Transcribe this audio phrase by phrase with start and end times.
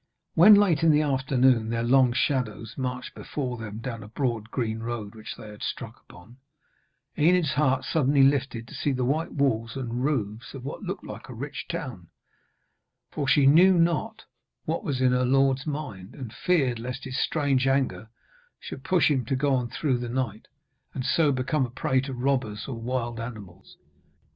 [0.33, 4.79] When, late in the afternoon, their long shadows marched before them down a broad green
[4.79, 6.37] road which they had struck upon,
[7.19, 11.29] Enid's heart suddenly lifted to see the white walls and roofs of what looked like
[11.29, 12.07] a rich town;
[13.11, 14.25] for she knew not
[14.65, 18.09] what was in her lord's mind, and feared lest his strange anger
[18.59, 20.47] should push him to go on through the night,
[20.95, 23.77] and so become a prey to robbers or wild animals.